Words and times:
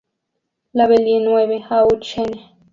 La 0.73 0.87
Villeneuve-au-Chêne 0.87 2.33